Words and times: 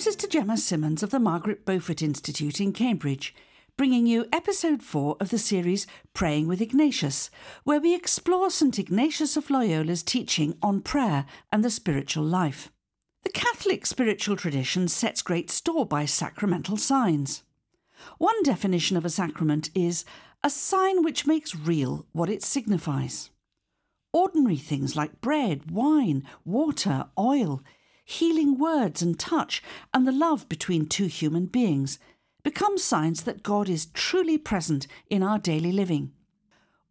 Sister 0.00 0.26
Gemma 0.26 0.56
Simmonds 0.56 1.02
of 1.02 1.10
the 1.10 1.20
Margaret 1.20 1.66
Beaufort 1.66 2.00
Institute 2.00 2.58
in 2.58 2.72
Cambridge, 2.72 3.34
bringing 3.76 4.06
you 4.06 4.24
episode 4.32 4.82
4 4.82 5.18
of 5.20 5.28
the 5.28 5.36
series 5.36 5.86
Praying 6.14 6.48
with 6.48 6.62
Ignatius, 6.62 7.28
where 7.64 7.82
we 7.82 7.94
explore 7.94 8.48
St. 8.48 8.78
Ignatius 8.78 9.36
of 9.36 9.50
Loyola's 9.50 10.02
teaching 10.02 10.56
on 10.62 10.80
prayer 10.80 11.26
and 11.52 11.62
the 11.62 11.68
spiritual 11.68 12.24
life. 12.24 12.72
The 13.24 13.30
Catholic 13.30 13.84
spiritual 13.84 14.36
tradition 14.36 14.88
sets 14.88 15.20
great 15.20 15.50
store 15.50 15.84
by 15.84 16.06
sacramental 16.06 16.78
signs. 16.78 17.42
One 18.16 18.42
definition 18.42 18.96
of 18.96 19.04
a 19.04 19.10
sacrament 19.10 19.68
is 19.74 20.06
a 20.42 20.48
sign 20.48 21.02
which 21.02 21.26
makes 21.26 21.54
real 21.54 22.06
what 22.12 22.30
it 22.30 22.42
signifies. 22.42 23.28
Ordinary 24.14 24.56
things 24.56 24.96
like 24.96 25.20
bread, 25.20 25.70
wine, 25.70 26.24
water, 26.46 27.08
oil, 27.18 27.62
healing 28.10 28.58
words 28.58 29.02
and 29.02 29.18
touch, 29.18 29.62
and 29.94 30.06
the 30.06 30.12
love 30.12 30.48
between 30.48 30.86
two 30.86 31.06
human 31.06 31.46
beings 31.46 31.98
become 32.42 32.76
signs 32.76 33.22
that 33.22 33.42
God 33.42 33.68
is 33.68 33.86
truly 33.86 34.36
present 34.36 34.86
in 35.08 35.22
our 35.22 35.38
daily 35.38 35.72
living. 35.72 36.12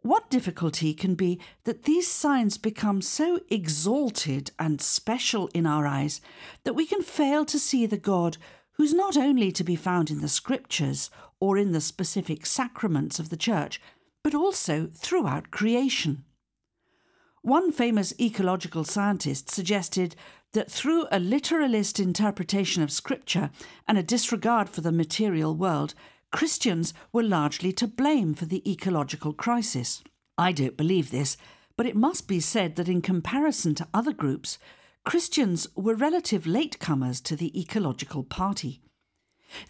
What 0.01 0.29
difficulty 0.29 0.93
can 0.93 1.15
be 1.15 1.39
that 1.65 1.83
these 1.83 2.07
signs 2.07 2.57
become 2.57 3.01
so 3.01 3.41
exalted 3.49 4.51
and 4.57 4.79
special 4.79 5.49
in 5.53 5.65
our 5.65 5.85
eyes 5.85 6.21
that 6.63 6.73
we 6.73 6.85
can 6.85 7.01
fail 7.01 7.43
to 7.45 7.59
see 7.59 7.85
the 7.85 7.97
God 7.97 8.37
who's 8.73 8.93
not 8.93 9.17
only 9.17 9.51
to 9.51 9.63
be 9.63 9.75
found 9.75 10.09
in 10.09 10.21
the 10.21 10.29
scriptures 10.29 11.09
or 11.41 11.57
in 11.57 11.73
the 11.73 11.81
specific 11.81 12.45
sacraments 12.45 13.19
of 13.19 13.29
the 13.29 13.37
church, 13.37 13.81
but 14.23 14.33
also 14.33 14.89
throughout 14.95 15.51
creation. 15.51 16.23
One 17.41 17.71
famous 17.71 18.13
ecological 18.19 18.83
scientist 18.83 19.49
suggested 19.49 20.15
that 20.51 20.69
through 20.69 21.07
a 21.09 21.19
literalist 21.19 21.99
interpretation 21.99 22.83
of 22.83 22.91
Scripture 22.91 23.49
and 23.87 23.97
a 23.97 24.03
disregard 24.03 24.69
for 24.69 24.81
the 24.81 24.91
material 24.91 25.55
world, 25.55 25.93
Christians 26.31 26.93
were 27.13 27.23
largely 27.23 27.71
to 27.73 27.87
blame 27.87 28.33
for 28.33 28.45
the 28.45 28.69
ecological 28.69 29.31
crisis. 29.31 30.03
I 30.37 30.51
don't 30.51 30.75
believe 30.75 31.11
this, 31.11 31.37
but 31.77 31.85
it 31.85 31.95
must 31.95 32.27
be 32.27 32.41
said 32.41 32.75
that 32.75 32.89
in 32.89 33.01
comparison 33.01 33.73
to 33.75 33.87
other 33.93 34.13
groups, 34.13 34.59
Christians 35.05 35.65
were 35.75 35.95
relative 35.95 36.43
latecomers 36.43 37.23
to 37.23 37.35
the 37.37 37.57
ecological 37.59 38.23
party. 38.23 38.81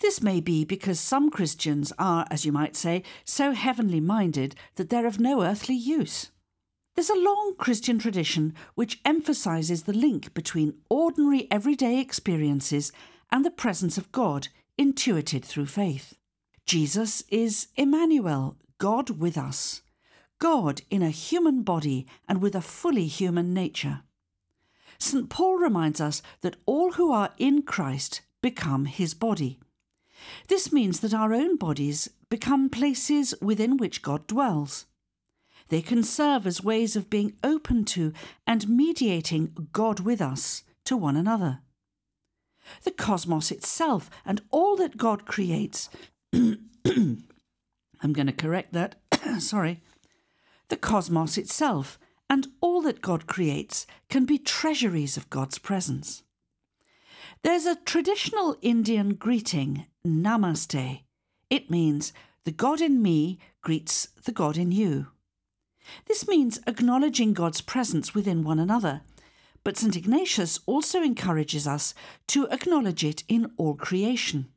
This 0.02 0.22
may 0.22 0.42
be 0.42 0.66
because 0.66 1.00
some 1.00 1.30
Christians 1.30 1.94
are, 2.00 2.26
as 2.32 2.46
you 2.46 2.52
might 2.52 2.76
say, 2.76 3.04
so 3.24 3.52
heavenly 3.52 4.02
minded 4.02 4.56
that 4.76 4.90
they're 4.90 5.06
of 5.06 5.20
no 5.20 5.44
earthly 5.44 5.76
use. 5.76 6.32
There's 6.96 7.10
a 7.10 7.16
long 7.16 7.56
Christian 7.58 7.98
tradition 8.00 8.54
which 8.76 9.00
emphasizes 9.06 9.84
the 9.84 9.94
link 9.94 10.34
between 10.34 10.76
ordinary 10.90 11.48
everyday 11.50 12.00
experiences 12.00 12.92
and 13.32 13.46
the 13.46 13.52
presence 13.52 13.98
of 13.98 14.12
God, 14.12 14.50
intuited 14.78 15.46
through 15.46 15.68
faith. 15.68 16.16
Jesus 16.66 17.24
is 17.30 17.68
Emmanuel, 17.76 18.58
God 18.78 19.10
with 19.12 19.38
us, 19.38 19.82
God 20.40 20.82
in 20.90 21.02
a 21.02 21.10
human 21.10 21.64
body 21.64 22.08
and 22.28 22.42
with 22.42 22.56
a 22.56 22.62
fully 22.62 23.08
human 23.08 23.54
nature. 23.54 24.02
St. 24.98 25.30
Paul 25.30 25.58
reminds 25.58 26.02
us 26.02 26.22
that 26.42 26.58
all 26.66 26.94
who 26.94 27.12
are 27.12 27.34
in 27.38 27.62
Christ 27.62 28.22
become 28.42 28.86
his 28.86 29.14
body. 29.14 29.60
This 30.48 30.74
means 30.74 31.00
that 31.00 31.14
our 31.14 31.34
own 31.34 31.56
bodies 31.56 32.10
become 32.30 32.70
places 32.70 33.34
within 33.42 33.78
which 33.78 34.02
God 34.02 34.28
dwells. 34.28 34.86
They 35.70 35.82
can 35.82 36.04
serve 36.04 36.46
as 36.46 36.64
ways 36.64 36.96
of 36.96 37.10
being 37.10 37.34
open 37.44 37.86
to 37.86 38.12
and 38.46 38.68
mediating 38.68 39.70
God 39.72 40.00
with 40.00 40.22
us 40.22 40.64
to 40.86 40.98
one 40.98 41.16
another. 41.16 41.60
The 42.84 42.92
cosmos 42.92 43.52
itself 43.52 44.10
and 44.26 44.42
all 44.52 44.76
that 44.78 44.98
God 44.98 45.26
creates. 45.26 45.90
I'm 46.34 48.14
going 48.14 48.28
to 48.28 48.34
correct 48.34 48.74
that. 48.74 48.96
Sorry. 49.40 49.82
The 50.70 50.78
cosmos 50.78 51.38
itself 51.38 52.00
and 52.30 52.48
all 52.62 52.82
that 52.82 53.02
God 53.02 53.28
creates 53.28 53.88
can 54.10 54.26
be 54.26 54.38
treasuries 54.38 55.18
of 55.18 55.30
God's 55.30 55.58
presence. 55.58 56.24
There's 57.44 57.66
a 57.66 57.76
traditional 57.76 58.58
Indian 58.62 59.16
greeting, 59.16 59.86
Namaste. 60.06 61.04
It 61.50 61.72
means 61.72 62.14
the 62.44 62.52
God 62.52 62.82
in 62.82 63.02
me 63.02 63.40
greets 63.62 64.08
the 64.26 64.32
God 64.32 64.58
in 64.58 64.72
you. 64.72 65.08
This 66.06 66.28
means 66.28 66.60
acknowledging 66.68 67.34
God's 67.34 67.62
presence 67.62 68.14
within 68.14 68.44
one 68.44 68.60
another, 68.60 69.02
but 69.64 69.78
St. 69.78 69.96
Ignatius 69.96 70.60
also 70.66 71.02
encourages 71.02 71.68
us 71.68 71.94
to 72.28 72.48
acknowledge 72.48 73.04
it 73.04 73.24
in 73.28 73.52
all 73.58 73.76
creation. 73.76 74.50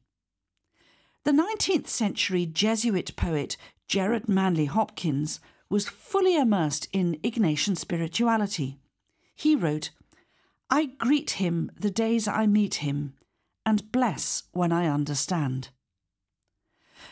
The 1.25 1.32
19th 1.32 1.88
century 1.88 2.47
Jesuit 2.47 3.15
poet 3.16 3.56
Gerard 3.88 4.28
Manley 4.28 4.66
Hopkins 4.66 5.38
was 5.69 5.88
fully 5.88 6.37
immersed 6.37 6.88
in 6.92 7.19
Ignatian 7.22 7.76
spirituality. 7.76 8.78
He 9.34 9.54
wrote, 9.54 9.91
I 10.71 10.87
greet 10.87 11.32
him 11.32 11.71
the 11.78 11.91
days 11.91 12.26
I 12.26 12.47
meet 12.47 12.76
him, 12.76 13.15
and 13.66 13.92
bless 13.92 14.44
when 14.53 14.72
I 14.72 14.87
understand. 14.87 15.69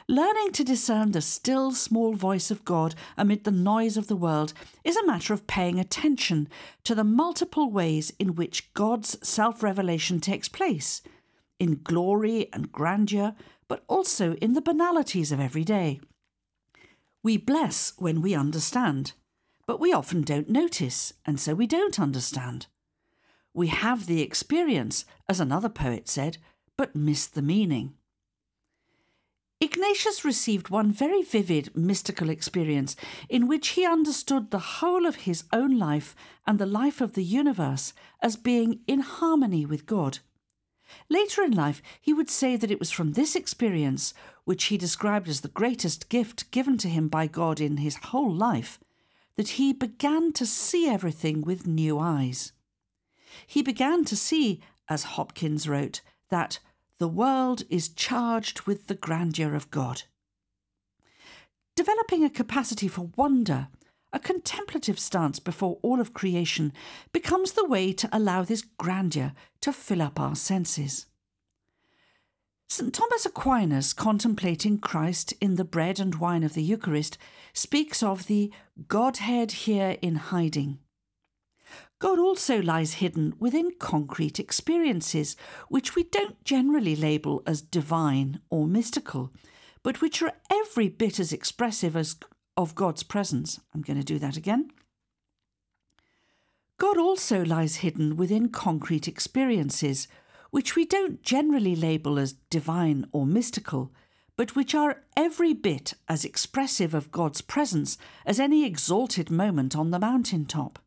Learning 0.08 0.52
to 0.52 0.64
discern 0.64 1.12
the 1.12 1.20
still 1.20 1.72
small 1.72 2.14
voice 2.14 2.50
of 2.50 2.64
God 2.64 2.94
amid 3.16 3.44
the 3.44 3.50
noise 3.50 3.96
of 3.96 4.06
the 4.06 4.16
world 4.16 4.52
is 4.84 4.96
a 4.96 5.06
matter 5.06 5.32
of 5.32 5.46
paying 5.46 5.78
attention 5.78 6.48
to 6.84 6.94
the 6.94 7.04
multiple 7.04 7.70
ways 7.70 8.12
in 8.18 8.34
which 8.34 8.72
God's 8.74 9.16
self 9.26 9.62
revelation 9.62 10.20
takes 10.20 10.48
place 10.48 11.02
in 11.60 11.82
glory 11.84 12.48
and 12.52 12.72
grandeur, 12.72 13.34
but 13.68 13.84
also 13.86 14.32
in 14.34 14.54
the 14.54 14.62
banalities 14.62 15.30
of 15.30 15.38
every 15.38 15.62
day. 15.62 16.00
We 17.22 17.36
bless 17.36 17.92
when 17.98 18.22
we 18.22 18.34
understand, 18.34 19.12
but 19.66 19.78
we 19.78 19.92
often 19.92 20.22
don't 20.22 20.48
notice, 20.48 21.12
and 21.26 21.38
so 21.38 21.54
we 21.54 21.66
don't 21.66 22.00
understand. 22.00 22.66
We 23.52 23.68
have 23.68 24.06
the 24.06 24.22
experience, 24.22 25.04
as 25.28 25.38
another 25.38 25.68
poet 25.68 26.08
said, 26.08 26.38
but 26.76 26.96
miss 26.96 27.26
the 27.26 27.42
meaning. 27.42 27.94
Ignatius 29.62 30.24
received 30.24 30.70
one 30.70 30.90
very 30.90 31.22
vivid 31.22 31.76
mystical 31.76 32.30
experience 32.30 32.96
in 33.28 33.46
which 33.46 33.68
he 33.68 33.84
understood 33.84 34.50
the 34.50 34.58
whole 34.58 35.04
of 35.04 35.16
his 35.16 35.44
own 35.52 35.78
life 35.78 36.16
and 36.46 36.58
the 36.58 36.64
life 36.64 37.02
of 37.02 37.12
the 37.12 37.22
universe 37.22 37.92
as 38.22 38.36
being 38.36 38.80
in 38.86 39.00
harmony 39.00 39.66
with 39.66 39.84
God. 39.84 40.20
Later 41.10 41.42
in 41.42 41.52
life, 41.52 41.82
he 42.00 42.14
would 42.14 42.30
say 42.30 42.56
that 42.56 42.70
it 42.70 42.80
was 42.80 42.90
from 42.90 43.12
this 43.12 43.36
experience, 43.36 44.14
which 44.44 44.64
he 44.64 44.78
described 44.78 45.28
as 45.28 45.42
the 45.42 45.48
greatest 45.48 46.08
gift 46.08 46.50
given 46.50 46.78
to 46.78 46.88
him 46.88 47.08
by 47.08 47.26
God 47.26 47.60
in 47.60 47.76
his 47.76 47.96
whole 47.96 48.32
life, 48.32 48.80
that 49.36 49.50
he 49.50 49.74
began 49.74 50.32
to 50.32 50.46
see 50.46 50.88
everything 50.88 51.42
with 51.42 51.66
new 51.66 51.98
eyes. 51.98 52.52
He 53.46 53.62
began 53.62 54.04
to 54.06 54.16
see, 54.16 54.60
as 54.88 55.04
Hopkins 55.04 55.68
wrote, 55.68 56.00
that 56.30 56.60
the 57.00 57.08
world 57.08 57.62
is 57.70 57.88
charged 57.88 58.60
with 58.66 58.86
the 58.86 58.94
grandeur 58.94 59.54
of 59.54 59.70
God. 59.70 60.02
Developing 61.74 62.24
a 62.24 62.30
capacity 62.30 62.88
for 62.88 63.08
wonder, 63.16 63.68
a 64.12 64.18
contemplative 64.18 64.98
stance 64.98 65.38
before 65.38 65.78
all 65.80 65.98
of 65.98 66.12
creation, 66.12 66.74
becomes 67.10 67.52
the 67.52 67.64
way 67.64 67.94
to 67.94 68.08
allow 68.12 68.42
this 68.42 68.60
grandeur 68.60 69.32
to 69.62 69.72
fill 69.72 70.02
up 70.02 70.20
our 70.20 70.36
senses. 70.36 71.06
St. 72.68 72.92
Thomas 72.92 73.24
Aquinas, 73.24 73.94
contemplating 73.94 74.78
Christ 74.78 75.32
in 75.40 75.56
the 75.56 75.64
bread 75.64 75.98
and 75.98 76.16
wine 76.16 76.42
of 76.42 76.52
the 76.52 76.62
Eucharist, 76.62 77.16
speaks 77.54 78.02
of 78.02 78.26
the 78.26 78.52
Godhead 78.88 79.52
here 79.52 79.96
in 80.02 80.16
hiding. 80.16 80.80
God 82.00 82.18
also 82.18 82.62
lies 82.62 82.94
hidden 82.94 83.34
within 83.38 83.72
concrete 83.78 84.40
experiences, 84.40 85.36
which 85.68 85.94
we 85.94 86.02
don't 86.02 86.42
generally 86.44 86.96
label 86.96 87.42
as 87.46 87.60
divine 87.60 88.40
or 88.48 88.66
mystical, 88.66 89.34
but 89.82 90.00
which 90.00 90.22
are 90.22 90.32
every 90.50 90.88
bit 90.88 91.20
as 91.20 91.30
expressive 91.30 91.94
as 91.94 92.16
of 92.56 92.74
God's 92.74 93.02
presence. 93.02 93.60
I'm 93.74 93.82
going 93.82 93.98
to 93.98 94.04
do 94.04 94.18
that 94.18 94.38
again. 94.38 94.70
God 96.78 96.96
also 96.96 97.44
lies 97.44 97.76
hidden 97.76 98.16
within 98.16 98.48
concrete 98.48 99.06
experiences, 99.06 100.08
which 100.50 100.74
we 100.74 100.86
don't 100.86 101.22
generally 101.22 101.76
label 101.76 102.18
as 102.18 102.32
divine 102.32 103.04
or 103.12 103.26
mystical, 103.26 103.92
but 104.36 104.56
which 104.56 104.74
are 104.74 105.02
every 105.18 105.52
bit 105.52 105.92
as 106.08 106.24
expressive 106.24 106.94
of 106.94 107.12
God's 107.12 107.42
presence 107.42 107.98
as 108.24 108.40
any 108.40 108.64
exalted 108.64 109.30
moment 109.30 109.76
on 109.76 109.90
the 109.90 109.98
mountain 109.98 110.46
top 110.46 110.78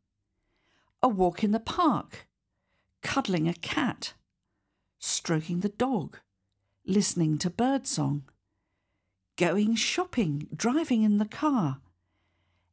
a 1.03 1.07
walk 1.09 1.43
in 1.43 1.51
the 1.51 1.59
park, 1.59 2.25
cuddling 3.01 3.49
a 3.49 3.53
cat, 3.53 4.13
stroking 4.99 5.59
the 5.59 5.69
dog, 5.69 6.19
listening 6.87 7.37
to 7.37 7.49
birdsong, 7.49 8.23
going 9.37 9.75
shopping, 9.75 10.47
driving 10.55 11.03
in 11.03 11.17
the 11.17 11.25
car. 11.25 11.81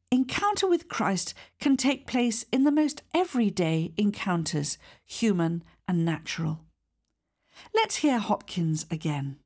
Encounter 0.09 0.67
with 0.67 0.87
Christ 0.87 1.33
can 1.59 1.75
take 1.75 2.07
place 2.07 2.45
in 2.51 2.63
the 2.63 2.71
most 2.71 3.03
everyday 3.13 3.93
encounters, 3.97 4.77
human 5.05 5.63
and 5.87 6.05
natural. 6.05 6.61
Let's 7.73 7.97
hear 7.97 8.19
Hopkins 8.19 8.85
again. 8.89 9.37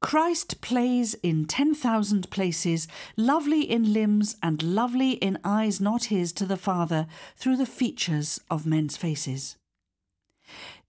Christ 0.00 0.60
plays 0.60 1.14
in 1.22 1.46
10,000 1.46 2.30
places, 2.30 2.86
lovely 3.16 3.62
in 3.62 3.92
limbs 3.92 4.36
and 4.42 4.62
lovely 4.62 5.12
in 5.12 5.38
eyes 5.42 5.80
not 5.80 6.04
his 6.04 6.32
to 6.34 6.44
the 6.46 6.56
Father 6.56 7.06
through 7.34 7.56
the 7.56 7.66
features 7.66 8.38
of 8.50 8.66
men's 8.66 8.96
faces. 8.96 9.56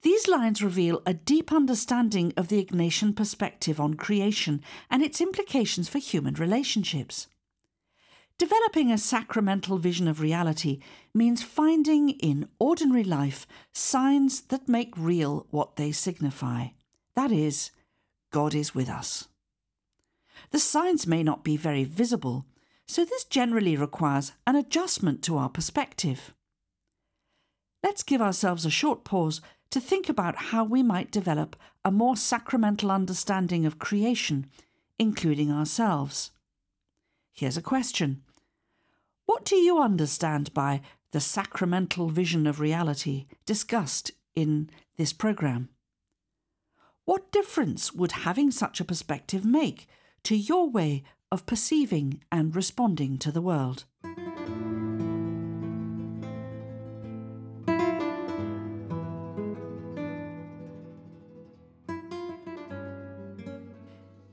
These 0.01 0.27
lines 0.27 0.61
reveal 0.61 1.01
a 1.05 1.13
deep 1.13 1.51
understanding 1.51 2.33
of 2.37 2.49
the 2.49 2.63
Ignatian 2.63 3.15
perspective 3.15 3.79
on 3.79 3.95
creation 3.95 4.61
and 4.89 5.01
its 5.01 5.21
implications 5.21 5.89
for 5.89 5.97
human 5.97 6.35
relationships. 6.35 7.27
Developing 8.37 8.91
a 8.91 8.99
sacramental 8.99 9.79
vision 9.79 10.07
of 10.07 10.21
reality 10.21 10.79
means 11.13 11.41
finding 11.41 12.09
in 12.09 12.47
ordinary 12.59 13.03
life 13.03 13.47
signs 13.73 14.41
that 14.41 14.69
make 14.69 14.93
real 14.95 15.47
what 15.49 15.75
they 15.75 15.91
signify. 15.91 16.67
That 17.15 17.31
is, 17.31 17.71
God 18.37 18.53
is 18.53 18.75
with 18.75 18.87
us. 18.87 19.29
The 20.51 20.59
signs 20.59 21.07
may 21.07 21.23
not 21.23 21.43
be 21.43 21.57
very 21.57 21.83
visible, 21.83 22.45
so 22.87 23.03
this 23.03 23.23
generally 23.23 23.75
requires 23.75 24.33
an 24.45 24.55
adjustment 24.55 25.23
to 25.23 25.39
our 25.39 25.49
perspective. 25.49 26.35
Let's 27.81 28.03
give 28.03 28.21
ourselves 28.21 28.63
a 28.63 28.69
short 28.69 29.03
pause 29.03 29.41
to 29.71 29.79
think 29.79 30.07
about 30.07 30.35
how 30.53 30.63
we 30.63 30.83
might 30.83 31.09
develop 31.09 31.55
a 31.83 31.89
more 31.89 32.15
sacramental 32.15 32.91
understanding 32.91 33.65
of 33.65 33.79
creation, 33.79 34.45
including 34.99 35.51
ourselves. 35.51 36.29
Here's 37.33 37.57
a 37.57 37.71
question 37.73 38.21
What 39.25 39.45
do 39.45 39.55
you 39.55 39.79
understand 39.79 40.53
by 40.53 40.81
the 41.11 41.21
sacramental 41.21 42.09
vision 42.09 42.45
of 42.45 42.59
reality 42.59 43.25
discussed 43.47 44.11
in 44.35 44.69
this 44.95 45.11
programme? 45.11 45.69
What 47.07 47.31
difference 47.31 47.93
would 47.93 48.11
having 48.11 48.51
such 48.51 48.81
a 48.81 48.83
perspective 48.83 49.45
make 49.45 49.87
to 50.23 50.35
your 50.35 50.69
way 50.69 51.03
of 51.31 51.45
perceiving 51.45 52.21
and 52.33 52.53
responding 52.53 53.17
to 53.19 53.31
the 53.31 53.41
world? 53.41 53.85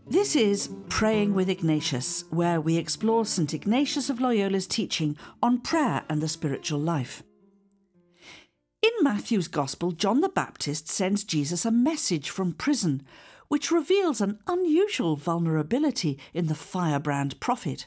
This 0.08 0.34
is 0.34 0.68
Praying 0.88 1.32
with 1.32 1.48
Ignatius, 1.48 2.24
where 2.30 2.60
we 2.60 2.76
explore 2.76 3.24
St. 3.24 3.54
Ignatius 3.54 4.10
of 4.10 4.18
Loyola's 4.18 4.66
teaching 4.66 5.16
on 5.40 5.60
prayer 5.60 6.02
and 6.08 6.20
the 6.20 6.26
spiritual 6.26 6.80
life. 6.80 7.22
In 9.04 9.12
Matthew's 9.12 9.48
Gospel, 9.48 9.92
John 9.92 10.22
the 10.22 10.30
Baptist 10.30 10.88
sends 10.88 11.24
Jesus 11.24 11.66
a 11.66 11.70
message 11.70 12.30
from 12.30 12.54
prison, 12.54 13.02
which 13.48 13.70
reveals 13.70 14.22
an 14.22 14.38
unusual 14.46 15.14
vulnerability 15.14 16.18
in 16.32 16.46
the 16.46 16.54
firebrand 16.54 17.38
prophet. 17.38 17.86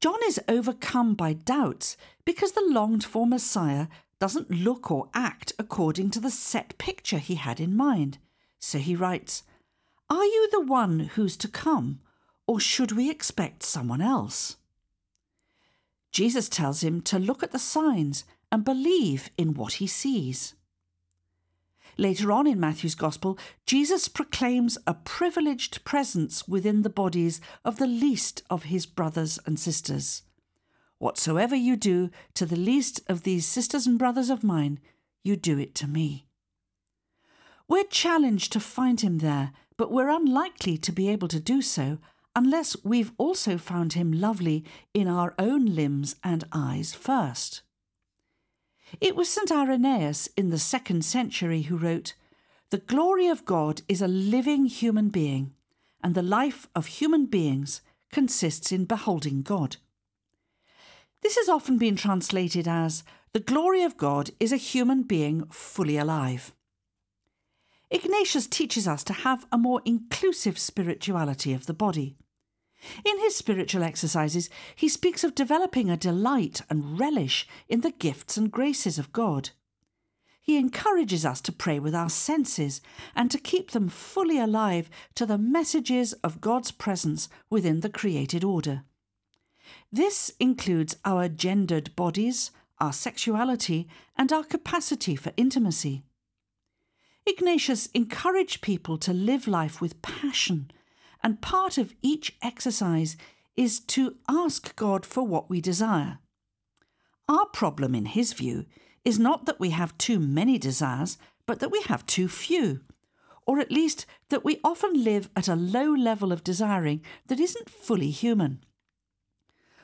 John 0.00 0.18
is 0.24 0.40
overcome 0.48 1.16
by 1.16 1.34
doubts 1.34 1.98
because 2.24 2.52
the 2.52 2.66
longed 2.66 3.04
for 3.04 3.26
Messiah 3.26 3.88
doesn't 4.18 4.50
look 4.50 4.90
or 4.90 5.10
act 5.12 5.52
according 5.58 6.12
to 6.12 6.20
the 6.20 6.30
set 6.30 6.78
picture 6.78 7.18
he 7.18 7.34
had 7.34 7.60
in 7.60 7.76
mind. 7.76 8.16
So 8.58 8.78
he 8.78 8.96
writes, 8.96 9.42
are 10.08 10.24
you 10.24 10.48
the 10.50 10.62
one 10.62 11.10
who's 11.14 11.36
to 11.36 11.46
come, 11.46 12.00
or 12.46 12.58
should 12.58 12.92
we 12.92 13.10
expect 13.10 13.62
someone 13.64 14.00
else? 14.00 14.56
Jesus 16.10 16.48
tells 16.48 16.82
him 16.82 17.02
to 17.02 17.18
look 17.18 17.42
at 17.42 17.52
the 17.52 17.58
signs 17.58 18.24
and 18.50 18.64
believe 18.64 19.30
in 19.36 19.54
what 19.54 19.74
he 19.74 19.86
sees. 19.86 20.54
Later 21.96 22.32
on 22.32 22.46
in 22.46 22.58
Matthew's 22.58 22.94
Gospel, 22.94 23.38
Jesus 23.66 24.08
proclaims 24.08 24.78
a 24.86 24.94
privileged 24.94 25.84
presence 25.84 26.48
within 26.48 26.82
the 26.82 26.90
bodies 26.90 27.40
of 27.64 27.76
the 27.76 27.86
least 27.86 28.42
of 28.48 28.64
his 28.64 28.86
brothers 28.86 29.38
and 29.44 29.58
sisters. 29.58 30.22
Whatsoever 30.98 31.56
you 31.56 31.76
do 31.76 32.10
to 32.34 32.46
the 32.46 32.56
least 32.56 33.00
of 33.08 33.22
these 33.22 33.46
sisters 33.46 33.86
and 33.86 33.98
brothers 33.98 34.30
of 34.30 34.44
mine, 34.44 34.80
you 35.22 35.36
do 35.36 35.58
it 35.58 35.74
to 35.76 35.86
me. 35.86 36.26
We're 37.68 37.84
challenged 37.84 38.52
to 38.52 38.60
find 38.60 39.00
him 39.00 39.18
there 39.18 39.52
but 39.80 39.90
we're 39.90 40.10
unlikely 40.10 40.76
to 40.76 40.92
be 40.92 41.08
able 41.08 41.26
to 41.26 41.40
do 41.40 41.62
so 41.62 41.96
unless 42.36 42.76
we've 42.84 43.12
also 43.16 43.56
found 43.56 43.94
him 43.94 44.12
lovely 44.12 44.62
in 44.92 45.08
our 45.08 45.32
own 45.38 45.64
limbs 45.64 46.16
and 46.22 46.44
eyes 46.52 46.92
first. 46.92 47.62
It 49.00 49.14
was 49.14 49.28
St. 49.28 49.52
Irenaeus 49.52 50.28
in 50.36 50.50
the 50.50 50.58
second 50.58 51.04
century 51.04 51.62
who 51.62 51.76
wrote, 51.76 52.14
The 52.70 52.78
glory 52.78 53.28
of 53.28 53.44
God 53.44 53.82
is 53.88 54.02
a 54.02 54.08
living 54.08 54.66
human 54.66 55.10
being, 55.10 55.52
and 56.02 56.14
the 56.14 56.22
life 56.22 56.68
of 56.74 56.86
human 56.86 57.26
beings 57.26 57.82
consists 58.10 58.72
in 58.72 58.86
beholding 58.86 59.42
God. 59.42 59.76
This 61.22 61.36
has 61.36 61.48
often 61.48 61.78
been 61.78 61.96
translated 61.96 62.66
as, 62.66 63.04
The 63.32 63.40
glory 63.40 63.82
of 63.82 63.96
God 63.96 64.30
is 64.40 64.52
a 64.52 64.56
human 64.56 65.02
being 65.02 65.44
fully 65.50 65.96
alive. 65.96 66.54
Ignatius 67.90 68.46
teaches 68.46 68.86
us 68.86 69.02
to 69.04 69.12
have 69.12 69.46
a 69.50 69.58
more 69.58 69.82
inclusive 69.84 70.58
spirituality 70.58 71.52
of 71.52 71.66
the 71.66 71.74
body. 71.74 72.16
In 73.04 73.18
his 73.18 73.36
spiritual 73.36 73.82
exercises, 73.82 74.48
he 74.74 74.88
speaks 74.88 75.22
of 75.22 75.34
developing 75.34 75.90
a 75.90 75.96
delight 75.96 76.62
and 76.70 76.98
relish 76.98 77.46
in 77.68 77.82
the 77.82 77.90
gifts 77.90 78.36
and 78.36 78.50
graces 78.50 78.98
of 78.98 79.12
God. 79.12 79.50
He 80.40 80.56
encourages 80.56 81.26
us 81.26 81.40
to 81.42 81.52
pray 81.52 81.78
with 81.78 81.94
our 81.94 82.08
senses 82.08 82.80
and 83.14 83.30
to 83.30 83.38
keep 83.38 83.70
them 83.70 83.88
fully 83.88 84.38
alive 84.38 84.88
to 85.14 85.26
the 85.26 85.38
messages 85.38 86.12
of 86.24 86.40
God's 86.40 86.70
presence 86.70 87.28
within 87.50 87.80
the 87.80 87.90
created 87.90 88.42
order. 88.42 88.82
This 89.92 90.32
includes 90.40 90.96
our 91.04 91.28
gendered 91.28 91.94
bodies, 91.94 92.50
our 92.78 92.92
sexuality, 92.92 93.86
and 94.16 94.32
our 94.32 94.42
capacity 94.42 95.14
for 95.14 95.32
intimacy. 95.36 96.02
Ignatius 97.26 97.86
encouraged 97.94 98.62
people 98.62 98.96
to 98.98 99.12
live 99.12 99.46
life 99.46 99.80
with 99.80 100.00
passion, 100.02 100.70
and 101.22 101.40
part 101.40 101.78
of 101.78 101.94
each 102.02 102.36
exercise 102.42 103.16
is 103.56 103.80
to 103.80 104.16
ask 104.28 104.74
God 104.76 105.04
for 105.04 105.26
what 105.26 105.50
we 105.50 105.60
desire. 105.60 106.18
Our 107.28 107.46
problem, 107.46 107.94
in 107.94 108.06
his 108.06 108.32
view, 108.32 108.66
is 109.04 109.18
not 109.18 109.46
that 109.46 109.60
we 109.60 109.70
have 109.70 109.96
too 109.98 110.18
many 110.18 110.58
desires, 110.58 111.18
but 111.46 111.60
that 111.60 111.70
we 111.70 111.82
have 111.82 112.06
too 112.06 112.28
few, 112.28 112.80
or 113.46 113.58
at 113.58 113.72
least 113.72 114.06
that 114.28 114.44
we 114.44 114.60
often 114.62 115.04
live 115.04 115.28
at 115.36 115.48
a 115.48 115.56
low 115.56 115.92
level 115.92 116.32
of 116.32 116.44
desiring 116.44 117.02
that 117.26 117.40
isn't 117.40 117.70
fully 117.70 118.10
human. 118.10 118.64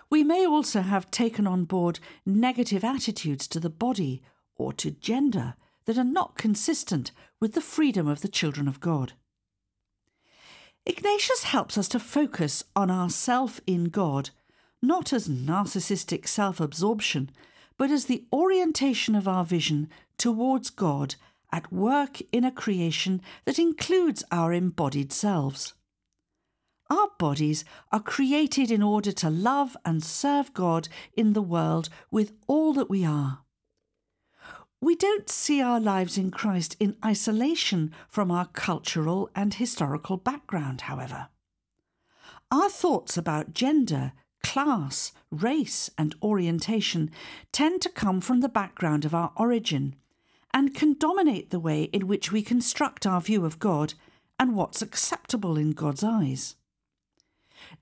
We 0.09 0.23
may 0.23 0.47
also 0.47 0.83
have 0.83 1.11
taken 1.11 1.47
on 1.47 1.65
board 1.65 1.99
negative 2.25 2.85
attitudes 2.85 3.49
to 3.49 3.61
the 3.61 3.71
body 3.71 4.23
or 4.55 4.73
to 4.75 4.91
gender 4.91 5.55
that 5.85 5.99
are 5.99 6.05
not 6.05 6.37
consistent 6.37 7.11
with 7.41 7.55
the 7.55 7.61
freedom 7.61 8.07
of 8.07 8.21
the 8.21 8.29
children 8.29 8.69
of 8.69 8.81
God. 8.81 9.15
Ignatius 10.87 11.43
helps 11.43 11.77
us 11.77 11.89
to 11.89 11.99
focus 11.99 12.63
on 12.77 12.93
ourself 12.93 13.61
in 13.67 13.87
God, 13.87 14.31
not 14.81 15.13
as 15.13 15.29
narcissistic 15.29 16.29
self 16.29 16.61
absorption, 16.61 17.31
but 17.77 17.91
as 17.91 18.05
the 18.05 18.25
orientation 18.33 19.17
of 19.17 19.27
our 19.27 19.45
vision 19.45 19.89
towards 20.17 20.71
God 20.71 21.17
at 21.53 21.73
work 21.73 22.21
in 22.31 22.45
a 22.45 22.53
creation 22.53 23.21
that 23.47 23.59
includes 23.59 24.23
our 24.31 24.53
embodied 24.53 25.13
selves. 25.13 25.75
Our 26.89 27.09
bodies 27.19 27.65
are 27.91 28.01
created 28.01 28.71
in 28.71 28.83
order 28.83 29.11
to 29.11 29.29
love 29.29 29.77
and 29.85 30.05
serve 30.05 30.55
God 30.55 30.89
in 31.15 31.33
the 31.33 31.43
world 31.43 31.89
with 32.13 32.33
all 32.47 32.73
that 32.75 32.89
we 32.89 33.05
are. 33.05 33.41
We 34.81 34.95
don't 34.95 35.29
see 35.31 35.63
our 35.63 35.81
lives 35.81 36.19
in 36.19 36.31
Christ 36.31 36.77
in 36.79 36.97
isolation 37.05 37.95
from 38.09 38.31
our 38.31 38.47
cultural 38.47 39.31
and 39.35 39.55
historical 39.55 40.17
background, 40.17 40.83
however. 40.83 41.29
Our 42.51 42.69
thoughts 42.69 43.17
about 43.17 43.55
gender, 43.55 44.13
class, 44.43 45.13
race, 45.31 45.91
and 45.99 46.15
orientation 46.23 47.11
tend 47.53 47.81
to 47.83 47.89
come 47.89 48.21
from 48.21 48.41
the 48.41 48.49
background 48.49 49.05
of 49.05 49.15
our 49.15 49.33
origin 49.37 49.97
and 50.53 50.75
can 50.75 50.95
dominate 50.99 51.51
the 51.51 51.61
way 51.61 51.85
in 51.85 52.07
which 52.07 52.31
we 52.31 52.43
construct 52.43 53.07
our 53.07 53.21
view 53.21 53.45
of 53.45 53.59
God 53.59 53.95
and 54.39 54.55
what's 54.55 54.83
acceptable 54.83 55.57
in 55.57 55.73
God's 55.73 56.05
eyes. 56.05 56.55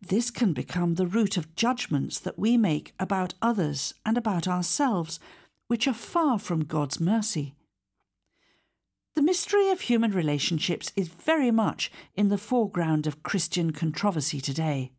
This 0.00 0.30
can 0.30 0.52
become 0.52 0.94
the 0.94 1.06
root 1.06 1.36
of 1.36 1.54
judgments 1.56 2.18
that 2.20 2.38
we 2.38 2.56
make 2.56 2.94
about 2.98 3.34
others 3.42 3.94
and 4.06 4.16
about 4.16 4.46
ourselves 4.48 5.18
which 5.68 5.86
are 5.88 5.94
far 5.94 6.38
from 6.38 6.64
God's 6.64 7.00
mercy. 7.00 7.54
The 9.14 9.22
mystery 9.22 9.70
of 9.70 9.82
human 9.82 10.10
relationships 10.10 10.92
is 10.96 11.08
very 11.08 11.50
much 11.50 11.90
in 12.14 12.28
the 12.28 12.38
foreground 12.38 13.06
of 13.06 13.22
Christian 13.22 13.72
controversy 13.72 14.40
today. 14.40 14.90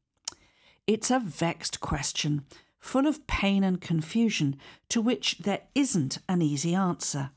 It's 0.88 1.12
a 1.12 1.19
vexed 1.19 1.81
question, 1.81 2.45
full 2.79 3.07
of 3.07 3.27
pain 3.27 3.63
and 3.63 3.81
confusion, 3.81 4.57
to 4.89 5.01
which 5.01 5.39
there 5.39 5.63
isn't 5.74 6.19
an 6.29 6.41
easy 6.41 6.74
answer. 6.74 7.31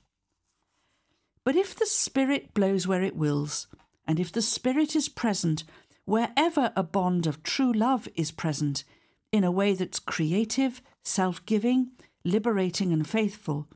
But 1.42 1.56
if 1.56 1.74
the 1.74 1.86
Spirit 1.86 2.54
blows 2.54 2.86
where 2.86 3.02
it 3.02 3.16
wills, 3.16 3.66
and 4.06 4.20
if 4.20 4.30
the 4.30 4.42
Spirit 4.42 4.94
is 4.94 5.08
present 5.08 5.64
wherever 6.04 6.72
a 6.76 6.82
bond 6.82 7.26
of 7.26 7.42
true 7.42 7.72
love 7.72 8.06
is 8.14 8.30
present, 8.30 8.84
in 9.32 9.44
a 9.44 9.50
way 9.50 9.74
that's 9.74 9.98
creative, 9.98 10.80
self 11.02 11.44
giving, 11.44 11.90
liberating, 12.24 12.92
and 12.92 13.08
faithful, 13.08 13.68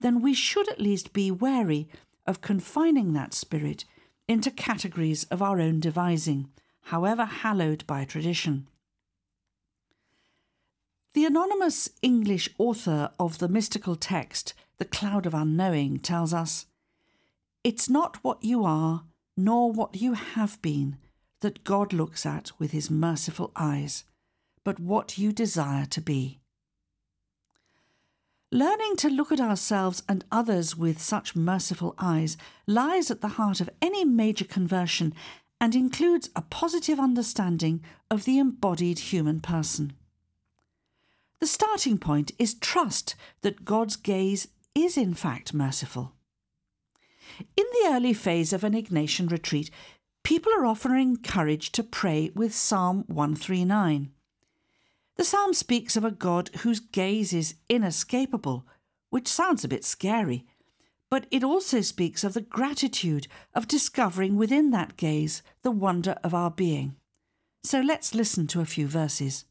then 0.00 0.20
we 0.20 0.34
should 0.34 0.68
at 0.68 0.80
least 0.80 1.12
be 1.12 1.30
wary 1.30 1.88
of 2.26 2.40
confining 2.40 3.12
that 3.12 3.34
spirit 3.34 3.84
into 4.28 4.50
categories 4.50 5.24
of 5.24 5.42
our 5.42 5.60
own 5.60 5.80
devising, 5.80 6.48
however 6.82 7.24
hallowed 7.24 7.86
by 7.86 8.04
tradition. 8.04 8.68
The 11.14 11.24
anonymous 11.24 11.88
English 12.02 12.48
author 12.58 13.10
of 13.20 13.38
the 13.38 13.48
mystical 13.48 13.94
text, 13.94 14.52
The 14.78 14.84
Cloud 14.84 15.26
of 15.26 15.34
Unknowing, 15.34 16.00
tells 16.00 16.34
us 16.34 16.66
It's 17.62 17.88
not 17.88 18.16
what 18.22 18.42
you 18.42 18.64
are, 18.64 19.04
nor 19.36 19.70
what 19.70 20.00
you 20.00 20.14
have 20.14 20.60
been, 20.60 20.96
that 21.40 21.62
God 21.62 21.92
looks 21.92 22.26
at 22.26 22.50
with 22.58 22.72
his 22.72 22.90
merciful 22.90 23.52
eyes, 23.54 24.04
but 24.64 24.80
what 24.80 25.18
you 25.18 25.30
desire 25.30 25.86
to 25.86 26.00
be. 26.00 26.40
Learning 28.54 28.94
to 28.98 29.10
look 29.10 29.32
at 29.32 29.40
ourselves 29.40 30.04
and 30.08 30.24
others 30.30 30.76
with 30.76 31.02
such 31.02 31.34
merciful 31.34 31.92
eyes 31.98 32.36
lies 32.68 33.10
at 33.10 33.20
the 33.20 33.34
heart 33.34 33.60
of 33.60 33.68
any 33.82 34.04
major 34.04 34.44
conversion 34.44 35.12
and 35.60 35.74
includes 35.74 36.30
a 36.36 36.42
positive 36.42 37.00
understanding 37.00 37.82
of 38.12 38.24
the 38.24 38.38
embodied 38.38 39.00
human 39.00 39.40
person. 39.40 39.92
The 41.40 41.48
starting 41.48 41.98
point 41.98 42.30
is 42.38 42.54
trust 42.54 43.16
that 43.40 43.64
God's 43.64 43.96
gaze 43.96 44.46
is 44.72 44.96
in 44.96 45.14
fact 45.14 45.52
merciful. 45.52 46.12
In 47.56 47.66
the 47.72 47.88
early 47.88 48.12
phase 48.12 48.52
of 48.52 48.62
an 48.62 48.74
Ignatian 48.74 49.32
retreat, 49.32 49.68
people 50.22 50.52
are 50.56 50.64
often 50.64 50.94
encouraged 50.94 51.74
to 51.74 51.82
pray 51.82 52.30
with 52.36 52.54
Psalm 52.54 53.02
139. 53.08 54.12
The 55.16 55.24
psalm 55.24 55.54
speaks 55.54 55.96
of 55.96 56.04
a 56.04 56.10
God 56.10 56.50
whose 56.58 56.80
gaze 56.80 57.32
is 57.32 57.54
inescapable, 57.68 58.66
which 59.10 59.28
sounds 59.28 59.64
a 59.64 59.68
bit 59.68 59.84
scary, 59.84 60.44
but 61.08 61.26
it 61.30 61.44
also 61.44 61.80
speaks 61.80 62.24
of 62.24 62.34
the 62.34 62.40
gratitude 62.40 63.28
of 63.54 63.68
discovering 63.68 64.36
within 64.36 64.70
that 64.72 64.96
gaze 64.96 65.42
the 65.62 65.70
wonder 65.70 66.16
of 66.24 66.34
our 66.34 66.50
being. 66.50 66.96
So 67.62 67.80
let's 67.80 68.14
listen 68.14 68.48
to 68.48 68.60
a 68.60 68.66
few 68.66 68.88
verses. 68.88 69.44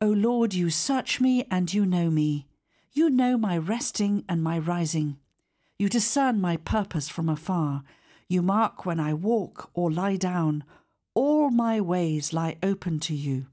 O 0.00 0.08
Lord, 0.08 0.52
you 0.52 0.70
search 0.70 1.20
me 1.20 1.46
and 1.50 1.72
you 1.72 1.86
know 1.86 2.10
me. 2.10 2.48
You 2.92 3.10
know 3.10 3.38
my 3.38 3.56
resting 3.56 4.24
and 4.28 4.42
my 4.42 4.58
rising. 4.58 5.18
You 5.78 5.88
discern 5.88 6.40
my 6.40 6.56
purpose 6.56 7.08
from 7.08 7.28
afar. 7.28 7.84
You 8.28 8.42
mark 8.42 8.84
when 8.84 8.98
I 8.98 9.14
walk 9.14 9.70
or 9.74 9.90
lie 9.90 10.16
down. 10.16 10.64
All 11.14 11.50
my 11.50 11.80
ways 11.80 12.32
lie 12.32 12.56
open 12.62 12.98
to 13.00 13.14
you. 13.14 13.46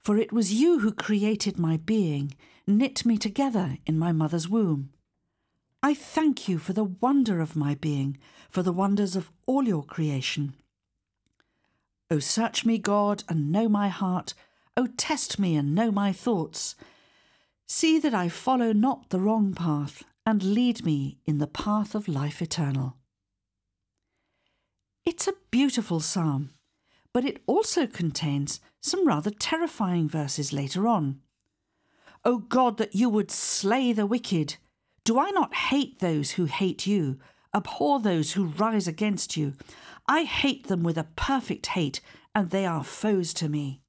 For 0.00 0.16
it 0.16 0.32
was 0.32 0.52
you 0.52 0.80
who 0.80 0.92
created 0.92 1.58
my 1.58 1.76
being, 1.76 2.34
knit 2.66 3.04
me 3.04 3.18
together 3.18 3.78
in 3.86 3.98
my 3.98 4.12
mother's 4.12 4.48
womb. 4.48 4.90
I 5.82 5.94
thank 5.94 6.48
you 6.48 6.58
for 6.58 6.72
the 6.72 6.84
wonder 6.84 7.40
of 7.40 7.56
my 7.56 7.74
being, 7.74 8.18
for 8.48 8.62
the 8.62 8.72
wonders 8.72 9.14
of 9.14 9.30
all 9.46 9.64
your 9.64 9.84
creation. 9.84 10.54
O 12.10 12.18
search 12.18 12.64
me, 12.64 12.78
God, 12.78 13.22
and 13.28 13.52
know 13.52 13.68
my 13.68 13.88
heart. 13.88 14.34
O 14.76 14.86
test 14.86 15.38
me 15.38 15.56
and 15.56 15.74
know 15.74 15.90
my 15.90 16.12
thoughts. 16.12 16.74
See 17.66 17.98
that 17.98 18.14
I 18.14 18.28
follow 18.28 18.72
not 18.72 19.10
the 19.10 19.20
wrong 19.20 19.52
path, 19.52 20.04
and 20.24 20.42
lead 20.42 20.84
me 20.84 21.18
in 21.26 21.38
the 21.38 21.46
path 21.46 21.94
of 21.94 22.08
life 22.08 22.40
eternal. 22.40 22.96
It's 25.04 25.28
a 25.28 25.34
beautiful 25.50 26.00
psalm, 26.00 26.50
but 27.12 27.24
it 27.24 27.42
also 27.46 27.86
contains 27.86 28.60
some 28.80 29.06
rather 29.06 29.30
terrifying 29.30 30.08
verses 30.08 30.52
later 30.52 30.86
on. 30.86 31.20
O 32.24 32.38
God, 32.38 32.78
that 32.78 32.94
you 32.94 33.08
would 33.08 33.30
slay 33.30 33.92
the 33.92 34.06
wicked! 34.06 34.56
Do 35.04 35.18
I 35.18 35.30
not 35.30 35.54
hate 35.54 36.00
those 36.00 36.32
who 36.32 36.44
hate 36.44 36.86
you, 36.86 37.18
abhor 37.54 38.00
those 38.00 38.32
who 38.32 38.44
rise 38.44 38.86
against 38.86 39.36
you? 39.36 39.54
I 40.06 40.24
hate 40.24 40.66
them 40.68 40.82
with 40.82 40.98
a 40.98 41.08
perfect 41.16 41.68
hate, 41.68 42.00
and 42.34 42.50
they 42.50 42.66
are 42.66 42.84
foes 42.84 43.32
to 43.34 43.48
me. 43.48 43.80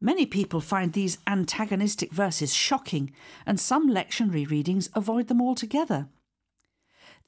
Many 0.00 0.26
people 0.26 0.60
find 0.60 0.92
these 0.92 1.18
antagonistic 1.26 2.12
verses 2.12 2.54
shocking, 2.54 3.10
and 3.44 3.58
some 3.58 3.90
lectionary 3.90 4.48
readings 4.48 4.88
avoid 4.94 5.28
them 5.28 5.40
altogether. 5.40 6.08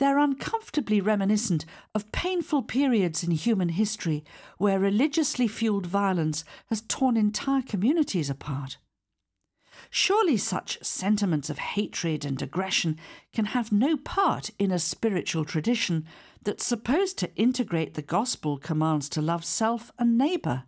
They're 0.00 0.18
uncomfortably 0.18 1.02
reminiscent 1.02 1.66
of 1.94 2.10
painful 2.10 2.62
periods 2.62 3.22
in 3.22 3.32
human 3.32 3.68
history 3.68 4.24
where 4.56 4.80
religiously 4.80 5.46
fueled 5.46 5.86
violence 5.86 6.42
has 6.70 6.80
torn 6.80 7.18
entire 7.18 7.60
communities 7.60 8.30
apart. 8.30 8.78
Surely 9.90 10.38
such 10.38 10.82
sentiments 10.82 11.50
of 11.50 11.58
hatred 11.58 12.24
and 12.24 12.40
aggression 12.40 12.96
can 13.34 13.44
have 13.46 13.72
no 13.72 13.94
part 13.98 14.48
in 14.58 14.70
a 14.70 14.78
spiritual 14.78 15.44
tradition 15.44 16.06
that's 16.42 16.64
supposed 16.64 17.18
to 17.18 17.34
integrate 17.36 17.92
the 17.92 18.00
gospel 18.00 18.56
commands 18.56 19.06
to 19.10 19.20
love 19.20 19.44
self 19.44 19.92
and 19.98 20.16
neighbour. 20.16 20.62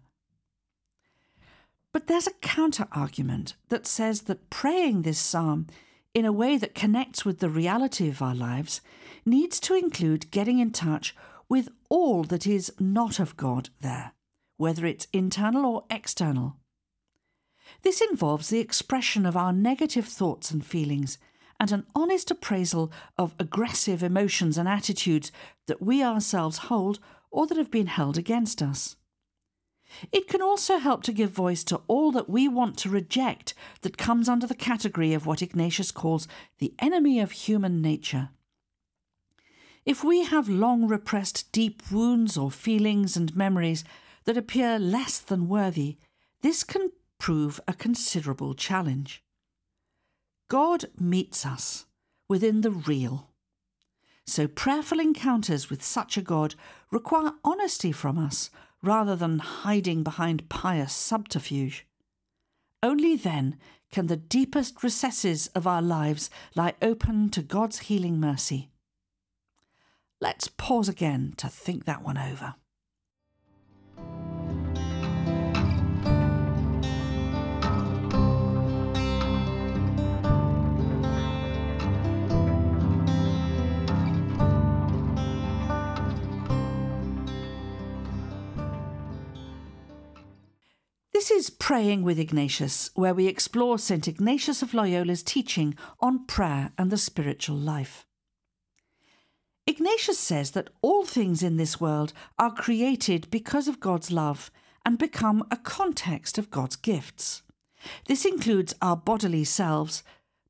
But 1.91 2.07
there's 2.07 2.27
a 2.27 2.35
counter 2.43 2.87
argument 2.93 3.55
that 3.71 3.87
says 3.87 4.23
that 4.23 4.51
praying 4.51 5.03
this 5.03 5.19
psalm 5.19 5.69
in 6.13 6.27
a 6.27 6.33
way 6.33 6.59
that 6.59 6.75
connects 6.75 7.25
with 7.25 7.39
the 7.39 7.49
reality 7.49 8.11
of 8.11 8.21
our 8.21 8.35
lives 8.35 8.83
needs 9.25 9.61
to 9.61 9.75
include 9.75 10.31
getting 10.31 10.59
in 10.59 10.71
touch 10.71 11.15
with 11.49 11.69
all 11.89 12.25
that 12.25 12.47
is 12.47 12.73
not 12.79 13.19
of 13.19 13.37
God 13.37 13.71
there, 13.81 14.13
whether 14.57 14.87
it's 14.87 15.09
internal 15.13 15.67
or 15.67 15.85
external. 15.91 16.57
This 17.83 18.01
involves 18.01 18.49
the 18.49 18.61
expression 18.61 19.27
of 19.27 19.37
our 19.37 19.53
negative 19.53 20.07
thoughts 20.07 20.51
and 20.51 20.65
feelings 20.65 21.19
and 21.61 21.71
an 21.71 21.87
honest 21.95 22.31
appraisal 22.31 22.91
of 23.17 23.35
aggressive 23.39 24.03
emotions 24.03 24.59
and 24.59 24.69
attitudes 24.69 25.31
that 25.67 25.83
we 25.83 26.03
ourselves 26.03 26.59
hold 26.59 26.99
or 27.31 27.47
that 27.47 27.57
have 27.57 27.71
been 27.71 27.87
held 27.87 28.19
against 28.19 28.61
us. 28.61 28.97
It 30.11 30.29
can 30.29 30.43
also 30.43 30.79
help 30.79 31.03
to 31.05 31.13
give 31.13 31.31
voice 31.31 31.63
to 31.65 31.83
all 31.87 32.13
that 32.13 32.29
we 32.29 32.49
want 32.49 32.79
to 32.79 32.89
reject 32.89 33.55
that 33.83 33.99
comes 33.99 34.29
under 34.29 34.47
the 34.47 34.55
category 34.55 35.13
of 35.13 35.27
what 35.27 35.43
Ignatius 35.43 35.91
calls 35.91 36.27
the 36.59 36.75
enemy 36.79 37.21
of 37.21 37.33
human 37.33 37.83
nature. 37.83 38.31
If 39.85 40.05
we 40.05 40.25
have 40.25 40.49
long 40.49 40.87
repressed 40.87 41.51
deep 41.51 41.91
wounds 41.91 42.37
or 42.37 42.51
feelings 42.51 43.17
and 43.17 43.35
memories 43.37 43.83
that 44.25 44.37
appear 44.37 44.79
less 44.79 45.19
than 45.19 45.49
worthy, 45.49 45.99
this 46.41 46.63
can 46.63 46.93
prove 47.19 47.61
a 47.67 47.73
considerable 47.73 48.55
challenge. 48.55 49.25
God 50.49 50.85
meets 50.99 51.45
us 51.45 51.87
within 52.29 52.61
the 52.61 52.71
real. 52.71 53.31
So 54.25 54.47
prayerful 54.47 55.01
encounters 55.01 55.69
with 55.69 55.83
such 55.83 56.17
a 56.17 56.23
God 56.23 56.55
require 56.91 57.33
honesty 57.45 57.91
from 57.91 58.19
us 58.19 58.51
rather 58.83 59.17
than 59.17 59.39
hiding 59.39 60.03
behind 60.03 60.49
pious 60.49 60.93
subterfuge. 60.93 61.87
Only 62.83 63.17
then 63.17 63.57
can 63.91 64.07
the 64.07 64.17
deepest 64.17 64.83
recesses 64.83 65.49
of 65.49 65.67
our 65.67 65.83
lives 65.83 66.31
lie 66.55 66.75
open 66.83 67.31
to 67.31 67.43
God's 67.43 67.81
healing 67.81 68.19
mercy. 68.19 68.72
Let's 70.23 70.47
pause 70.47 70.89
again 70.89 71.35
to 71.39 71.49
think 71.49 71.85
that 71.87 72.05
one 72.05 72.17
over. 72.17 72.55
This 91.13 91.33
is 91.33 91.51
Praying 91.51 92.05
with 92.05 92.21
Ignatius, 92.21 92.91
where 92.95 93.13
we 93.13 93.27
explore 93.27 93.77
St. 93.77 94.07
Ignatius 94.07 94.63
of 94.63 94.71
Loyola's 94.71 95.25
teaching 95.25 95.75
on 95.99 96.27
prayer 96.27 96.71
and 96.79 96.93
the 96.93 96.97
spiritual 96.97 97.57
life. 97.57 98.07
Ignatius 99.67 100.19
says 100.19 100.51
that 100.53 100.71
all 100.83 101.05
things 101.05 101.43
in 101.43 101.57
this 101.57 101.81
world 101.81 102.13
are 102.39 102.53
created 102.53 103.31
because 103.31 103.69
of 103.69 103.81
God's 103.81 104.11
love 104.11 104.51
and 104.85 104.99
become 104.99 105.47
a 105.51 105.57
context 105.57 106.37
of 106.37 106.51
God's 106.51 106.75
gifts. 106.75 107.43
This 108.07 108.25
includes 108.25 108.75
our 108.83 108.97
bodily 108.97 109.45
selves, 109.45 110.03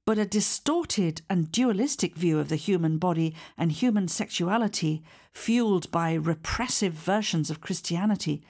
but 0.07 0.19
a 0.19 0.25
distorted 0.25 1.23
and 1.28 1.52
dualistic 1.52 2.16
view 2.16 2.38
of 2.38 2.49
the 2.49 2.57
human 2.57 2.99
body 2.99 3.35
and 3.59 3.71
human 3.71 4.09
sexuality, 4.09 5.02
fueled 5.33 5.90
by 5.90 6.14
repressive 6.14 6.95
versions 6.95 7.50
of 7.50 7.61
Christianity, 7.61 8.42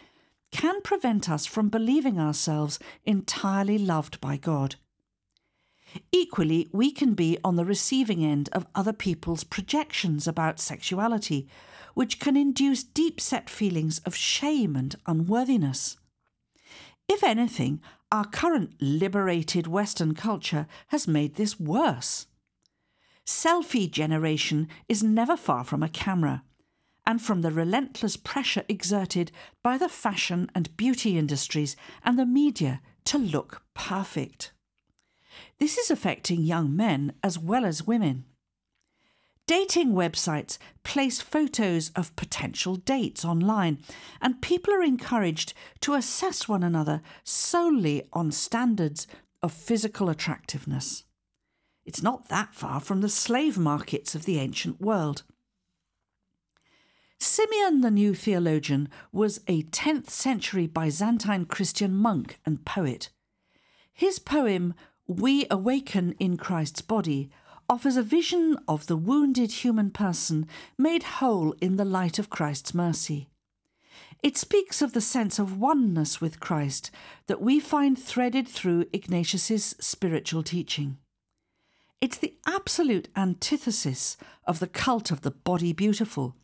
can 0.52 0.80
prevent 0.82 1.28
us 1.28 1.44
from 1.44 1.70
believing 1.70 2.20
ourselves 2.20 2.78
entirely 3.04 3.78
loved 3.78 4.20
by 4.20 4.36
God. 4.36 4.76
Equally, 6.10 6.68
we 6.72 6.90
can 6.90 7.14
be 7.14 7.38
on 7.44 7.56
the 7.56 7.64
receiving 7.64 8.24
end 8.24 8.48
of 8.52 8.66
other 8.74 8.92
people's 8.92 9.44
projections 9.44 10.26
about 10.26 10.60
sexuality, 10.60 11.48
which 11.94 12.20
can 12.20 12.36
induce 12.36 12.82
deep 12.82 13.20
set 13.20 13.50
feelings 13.50 14.00
of 14.06 14.14
shame 14.14 14.76
and 14.76 14.96
unworthiness. 15.06 15.96
If 17.08 17.22
anything, 17.22 17.80
our 18.10 18.24
current 18.24 18.74
liberated 18.80 19.66
Western 19.66 20.14
culture 20.14 20.66
has 20.88 21.08
made 21.08 21.34
this 21.34 21.58
worse. 21.58 22.26
Selfie 23.26 23.90
generation 23.90 24.68
is 24.88 25.02
never 25.02 25.36
far 25.36 25.64
from 25.64 25.82
a 25.82 25.88
camera, 25.88 26.42
and 27.06 27.20
from 27.20 27.42
the 27.42 27.50
relentless 27.50 28.16
pressure 28.16 28.64
exerted 28.68 29.32
by 29.62 29.76
the 29.76 29.88
fashion 29.88 30.50
and 30.54 30.76
beauty 30.76 31.18
industries 31.18 31.76
and 32.04 32.18
the 32.18 32.26
media 32.26 32.80
to 33.04 33.18
look 33.18 33.62
perfect. 33.74 34.51
This 35.58 35.78
is 35.78 35.90
affecting 35.90 36.42
young 36.42 36.74
men 36.74 37.14
as 37.22 37.38
well 37.38 37.64
as 37.64 37.86
women. 37.86 38.24
Dating 39.46 39.92
websites 39.92 40.58
place 40.84 41.20
photos 41.20 41.90
of 41.96 42.14
potential 42.16 42.76
dates 42.76 43.24
online, 43.24 43.78
and 44.20 44.40
people 44.40 44.72
are 44.72 44.82
encouraged 44.82 45.52
to 45.80 45.94
assess 45.94 46.48
one 46.48 46.62
another 46.62 47.02
solely 47.24 48.04
on 48.12 48.30
standards 48.30 49.06
of 49.42 49.52
physical 49.52 50.08
attractiveness. 50.08 51.04
It's 51.84 52.02
not 52.02 52.28
that 52.28 52.54
far 52.54 52.80
from 52.80 53.00
the 53.00 53.08
slave 53.08 53.58
markets 53.58 54.14
of 54.14 54.24
the 54.24 54.38
ancient 54.38 54.80
world. 54.80 55.24
Simeon 57.18 57.82
the 57.82 57.90
New 57.90 58.14
Theologian 58.14 58.88
was 59.12 59.40
a 59.46 59.62
10th 59.64 60.10
century 60.10 60.66
Byzantine 60.66 61.44
Christian 61.44 61.94
monk 61.94 62.40
and 62.44 62.64
poet. 62.64 63.10
His 63.92 64.18
poem, 64.18 64.74
We 65.06 65.46
Awaken 65.50 66.14
in 66.18 66.36
Christ's 66.36 66.80
Body, 66.80 67.28
offers 67.68 67.96
a 67.96 68.02
vision 68.02 68.56
of 68.68 68.86
the 68.86 68.96
wounded 68.96 69.50
human 69.50 69.90
person 69.90 70.46
made 70.78 71.02
whole 71.02 71.52
in 71.60 71.76
the 71.76 71.84
light 71.84 72.18
of 72.18 72.30
Christ's 72.30 72.74
mercy. 72.74 73.28
It 74.22 74.36
speaks 74.36 74.80
of 74.80 74.92
the 74.92 75.00
sense 75.00 75.38
of 75.38 75.58
oneness 75.58 76.20
with 76.20 76.38
Christ 76.38 76.90
that 77.26 77.40
we 77.40 77.58
find 77.58 77.98
threaded 77.98 78.46
through 78.46 78.86
Ignatius's 78.92 79.74
spiritual 79.80 80.42
teaching. 80.42 80.98
It's 82.00 82.18
the 82.18 82.34
absolute 82.46 83.08
antithesis 83.16 84.16
of 84.44 84.60
the 84.60 84.66
cult 84.66 85.10
of 85.10 85.22
the 85.22 85.30
body 85.30 85.72
beautiful 85.72 86.36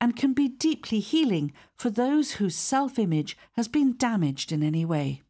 and 0.00 0.16
can 0.16 0.34
be 0.34 0.48
deeply 0.48 1.00
healing 1.00 1.52
for 1.74 1.90
those 1.90 2.32
whose 2.32 2.56
self 2.56 2.98
image 2.98 3.36
has 3.52 3.68
been 3.68 3.96
damaged 3.96 4.52
in 4.52 4.62
any 4.62 4.84
way. 4.84 5.22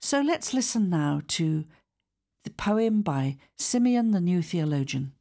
So 0.00 0.20
let's 0.20 0.52
listen 0.52 0.90
now 0.90 1.22
to 1.28 1.64
the 2.44 2.50
poem 2.50 3.00
by 3.00 3.36
Simeon 3.56 4.10
the 4.10 4.20
New 4.20 4.42
Theologian. 4.42 5.12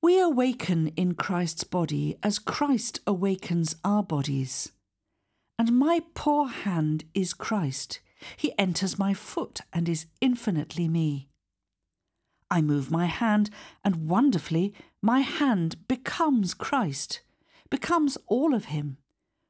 We 0.00 0.20
awaken 0.20 0.88
in 0.96 1.14
Christ's 1.14 1.64
body 1.64 2.16
as 2.22 2.38
Christ 2.38 3.00
awakens 3.06 3.76
our 3.84 4.02
bodies. 4.02 4.72
And 5.58 5.78
my 5.78 6.02
poor 6.14 6.48
hand 6.48 7.04
is 7.14 7.34
Christ. 7.34 8.00
He 8.36 8.56
enters 8.58 8.98
my 8.98 9.12
foot 9.14 9.60
and 9.72 9.88
is 9.88 10.06
infinitely 10.20 10.88
me. 10.88 11.28
I 12.50 12.60
move 12.60 12.90
my 12.90 13.06
hand, 13.06 13.50
and 13.84 14.08
wonderfully, 14.08 14.74
my 15.00 15.20
hand 15.20 15.88
becomes 15.88 16.52
Christ, 16.54 17.22
becomes 17.70 18.18
all 18.26 18.54
of 18.54 18.66
Him. 18.66 18.98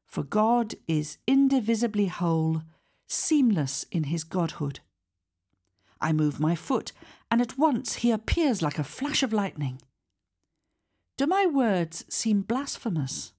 For 0.07 0.23
God 0.23 0.75
is 0.87 1.19
indivisibly 1.27 2.07
whole, 2.07 2.63
seamless 3.09 3.85
in 3.91 4.05
His 4.05 4.25
Godhood. 4.25 4.81
I 6.03 6.13
move 6.13 6.41
my 6.41 6.55
foot, 6.55 6.93
and 7.31 7.41
at 7.41 7.57
once 7.57 7.95
he 7.97 8.11
appears 8.11 8.61
like 8.61 8.79
a 8.79 8.85
flash 8.85 9.23
of 9.23 9.33
lightning. 9.33 9.81
Do 11.17 11.27
my 11.27 11.47
words 11.47 12.05
seem 12.09 12.43
blasphemous? 12.43 13.33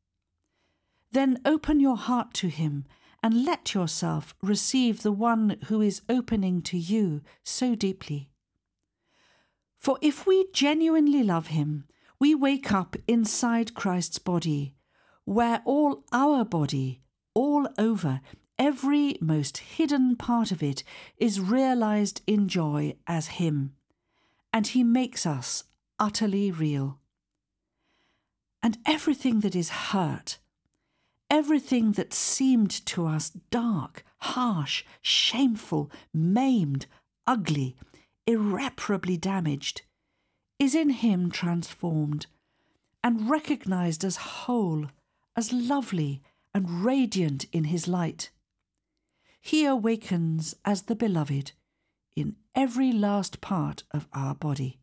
Then 1.12 1.40
open 1.46 1.80
your 1.80 1.98
heart 1.98 2.34
to 2.36 2.48
him 2.48 2.86
and 3.22 3.46
let 3.46 3.74
yourself 3.74 4.36
receive 4.42 5.02
the 5.02 5.12
one 5.12 5.58
who 5.68 5.82
is 5.82 6.02
opening 6.10 6.62
to 6.64 6.78
you 6.78 7.22
so 7.44 7.76
deeply. 7.76 8.30
For 9.78 9.98
if 10.02 10.26
we 10.26 10.48
genuinely 10.54 11.24
love 11.24 11.48
him, 11.48 11.86
we 12.20 12.34
wake 12.34 12.72
up 12.72 12.96
inside 13.08 13.74
Christ's 13.74 14.18
body, 14.18 14.76
where 15.26 15.62
all 15.66 16.04
our 16.12 16.46
body, 16.46 17.02
all 17.34 17.68
over, 17.78 18.22
every 18.64 19.18
most 19.20 19.58
hidden 19.58 20.16
part 20.16 20.50
of 20.50 20.64
it 20.64 20.86
is 21.18 21.42
realized 21.42 22.22
in 22.26 22.48
joy 22.48 22.96
as 23.06 23.40
Him, 23.40 23.74
and 24.54 24.68
He 24.68 24.86
makes 24.86 25.26
us 25.26 25.66
utterly 26.00 26.50
real. 26.50 26.98
And 28.62 28.78
everything 28.86 29.42
that 29.42 29.54
is 29.54 29.70
hurt, 29.92 30.38
everything 31.30 31.92
that 31.94 32.14
seemed 32.14 32.72
to 32.86 33.06
us 33.06 33.32
dark, 33.52 34.06
harsh, 34.20 34.86
shameful, 35.02 35.92
maimed, 36.14 36.86
ugly, 37.28 37.76
irreparably 38.26 39.18
damaged, 39.18 39.82
is 40.58 40.74
in 40.74 40.92
Him 40.92 41.32
transformed 41.32 42.28
and 43.04 43.30
recognized 43.30 44.06
as 44.06 44.16
whole, 44.16 44.86
as 45.36 45.52
lovely 45.52 46.22
and 46.54 46.86
radiant 46.86 47.46
in 47.52 47.66
His 47.66 47.90
light 47.90 48.30
he 49.46 49.66
awakens 49.66 50.56
as 50.64 50.84
the 50.84 50.96
beloved 50.96 51.52
in 52.16 52.34
every 52.56 52.94
last 52.94 53.42
part 53.42 53.84
of 53.92 54.08
our 54.14 54.34
body. 54.34 54.80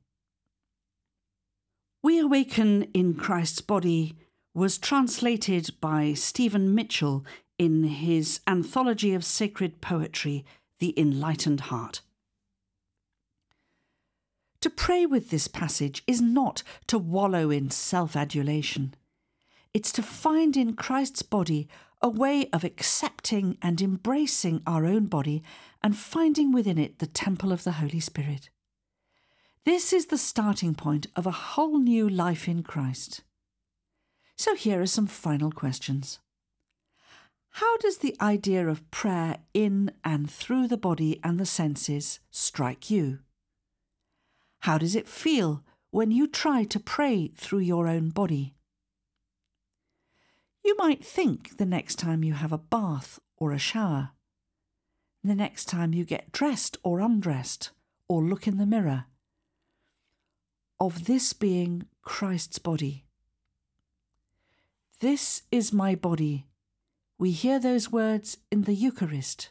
We 2.02 2.18
Awaken 2.18 2.82
in 2.92 3.14
Christ's 3.14 3.62
Body 3.62 4.16
was 4.52 4.76
translated 4.76 5.70
by 5.80 6.12
Stephen 6.12 6.74
Mitchell 6.74 7.24
in 7.58 7.84
his 7.84 8.40
Anthology 8.46 9.14
of 9.14 9.24
Sacred 9.24 9.80
Poetry, 9.80 10.44
The 10.78 10.92
Enlightened 10.98 11.60
Heart. 11.62 12.02
To 14.60 14.68
pray 14.68 15.06
with 15.06 15.30
this 15.30 15.48
passage 15.48 16.02
is 16.06 16.20
not 16.20 16.62
to 16.88 16.98
wallow 16.98 17.50
in 17.50 17.70
self 17.70 18.14
adulation. 18.14 18.92
It's 19.72 19.92
to 19.92 20.02
find 20.02 20.54
in 20.54 20.74
Christ's 20.74 21.22
body 21.22 21.66
a 22.02 22.08
way 22.08 22.48
of 22.52 22.64
accepting 22.64 23.58
and 23.60 23.82
embracing 23.82 24.62
our 24.66 24.86
own 24.86 25.06
body 25.06 25.42
and 25.82 25.96
finding 25.96 26.52
within 26.52 26.78
it 26.78 26.98
the 26.98 27.06
temple 27.06 27.52
of 27.52 27.64
the 27.64 27.72
Holy 27.72 28.00
Spirit. 28.00 28.50
This 29.66 29.92
is 29.92 30.06
the 30.06 30.18
starting 30.18 30.74
point 30.74 31.06
of 31.14 31.26
a 31.26 31.30
whole 31.30 31.78
new 31.78 32.08
life 32.08 32.48
in 32.48 32.62
Christ. 32.62 33.22
So 34.36 34.54
here 34.54 34.80
are 34.80 34.86
some 34.86 35.06
final 35.06 35.52
questions. 35.52 36.18
How 37.54 37.76
does 37.78 37.98
the 37.98 38.16
idea 38.20 38.66
of 38.66 38.90
prayer 38.90 39.38
in 39.52 39.92
and 40.02 40.30
through 40.30 40.68
the 40.68 40.78
body 40.78 41.20
and 41.22 41.38
the 41.38 41.44
senses 41.44 42.20
strike 42.30 42.90
you? 42.90 43.18
How 44.60 44.78
does 44.78 44.94
it 44.94 45.08
feel 45.08 45.62
when 45.90 46.10
you 46.10 46.26
try 46.26 46.64
to 46.64 46.80
pray 46.80 47.32
through 47.36 47.58
your 47.60 47.86
own 47.86 48.10
body? 48.10 48.54
You 50.64 50.76
might 50.76 51.04
think 51.04 51.56
the 51.56 51.66
next 51.66 51.96
time 51.96 52.22
you 52.22 52.34
have 52.34 52.52
a 52.52 52.58
bath 52.58 53.18
or 53.36 53.52
a 53.52 53.58
shower, 53.58 54.10
the 55.24 55.34
next 55.34 55.66
time 55.66 55.94
you 55.94 56.04
get 56.04 56.32
dressed 56.32 56.76
or 56.82 57.00
undressed 57.00 57.70
or 58.08 58.22
look 58.22 58.46
in 58.46 58.58
the 58.58 58.66
mirror, 58.66 59.06
of 60.78 61.04
this 61.04 61.32
being 61.32 61.86
Christ's 62.02 62.58
body. 62.58 63.04
This 65.00 65.42
is 65.50 65.72
my 65.72 65.94
body. 65.94 66.46
We 67.18 67.30
hear 67.32 67.58
those 67.58 67.92
words 67.92 68.38
in 68.50 68.62
the 68.62 68.74
Eucharist, 68.74 69.50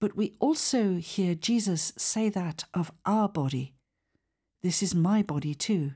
but 0.00 0.16
we 0.16 0.34
also 0.40 0.96
hear 0.96 1.34
Jesus 1.34 1.92
say 1.96 2.28
that 2.28 2.64
of 2.74 2.92
our 3.06 3.28
body. 3.28 3.74
This 4.62 4.82
is 4.82 4.94
my 4.94 5.22
body 5.22 5.54
too. 5.54 5.92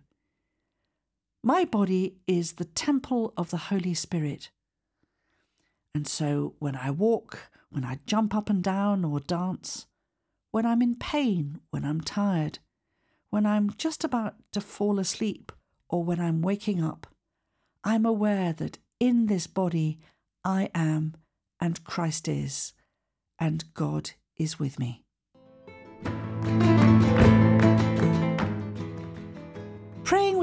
My 1.47 1.67
body 1.67 2.15
is 2.27 2.55
the 2.55 2.65
temple 2.65 3.35
of 3.37 3.51
the 3.51 3.69
Holy 3.69 3.93
Spirit. 3.93 4.49
And 5.95 6.09
so 6.09 6.55
when 6.59 6.75
I 6.75 6.91
walk, 6.91 7.51
when 7.69 7.85
I 7.85 7.99
jump 8.07 8.35
up 8.35 8.49
and 8.49 8.65
down 8.65 9.05
or 9.05 9.21
dance, 9.21 9.85
when 10.53 10.65
I'm 10.65 10.81
in 10.81 10.95
pain, 10.95 11.61
when 11.69 11.85
I'm 11.85 12.01
tired, 12.01 12.61
when 13.29 13.45
I'm 13.45 13.75
just 13.77 14.05
about 14.05 14.37
to 14.53 14.63
fall 14.63 14.99
asleep, 14.99 15.53
or 15.91 16.03
when 16.03 16.19
I'm 16.19 16.41
waking 16.41 16.83
up, 16.83 17.09
I'm 17.85 18.07
aware 18.07 18.55
that 18.55 18.79
in 18.99 19.27
this 19.27 19.47
body 19.47 19.99
I 20.47 20.71
am 20.75 21.15
and 21.61 21.85
Christ 21.85 22.27
is, 22.27 22.73
and 23.39 23.67
God 23.75 24.13
is 24.39 24.59
with 24.59 24.79
me. 24.79 25.04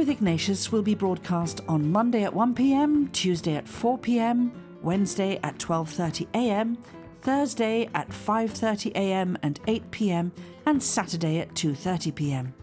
With 0.01 0.09
Ignatius 0.09 0.71
will 0.71 0.81
be 0.81 0.95
broadcast 0.95 1.61
on 1.67 1.91
Monday 1.91 2.23
at 2.23 2.33
1 2.33 2.55
pm, 2.55 3.09
Tuesday 3.09 3.55
at 3.55 3.67
4 3.67 3.99
pm, 3.99 4.51
Wednesday 4.81 5.39
at 5.43 5.59
12:30 5.59 6.25
am, 6.33 6.75
Thursday 7.21 7.87
at 7.93 8.09
5:30 8.09 8.93
a.m. 8.95 9.37
and 9.43 9.59
8 9.67 9.91
p.m. 9.91 10.31
and 10.65 10.81
Saturday 10.81 11.37
at 11.37 11.53
2:30 11.53 12.15
p.m. 12.15 12.55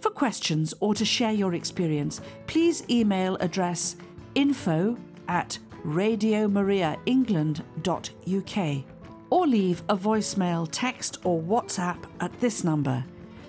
For 0.00 0.08
questions 0.08 0.72
or 0.80 0.94
to 0.94 1.04
share 1.04 1.32
your 1.32 1.52
experience, 1.52 2.22
please 2.46 2.82
email 2.88 3.36
address 3.40 3.96
info 4.34 4.96
at 5.28 5.58
radiomariaengland.uk 5.84 8.84
or 9.28 9.46
leave 9.46 9.82
a 9.90 9.96
voicemail, 9.98 10.66
text, 10.72 11.18
or 11.24 11.42
WhatsApp 11.42 12.02
at 12.20 12.40
this 12.40 12.64
number 12.64 13.04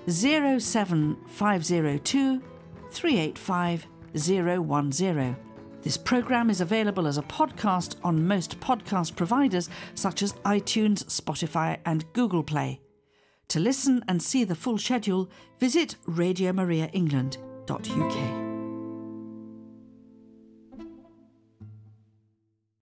07502 0.09 2.41
385 2.95 3.85
010. 4.15 5.35
This 5.81 5.97
programme 5.97 6.49
is 6.49 6.61
available 6.61 7.05
as 7.05 7.19
a 7.19 7.23
podcast 7.23 7.97
on 8.03 8.25
most 8.25 8.59
podcast 8.59 9.15
providers 9.15 9.69
such 9.93 10.23
as 10.23 10.33
iTunes, 10.45 11.05
Spotify, 11.05 11.77
and 11.85 12.11
Google 12.13 12.41
Play. 12.41 12.81
To 13.49 13.59
listen 13.59 14.03
and 14.07 14.23
see 14.23 14.43
the 14.45 14.55
full 14.55 14.79
schedule, 14.79 15.29
visit 15.59 15.97
radiomariaengland.uk. 16.07 18.44